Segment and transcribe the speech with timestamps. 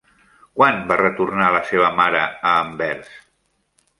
[0.59, 3.13] Quan va retornar la seva mare a Anvers?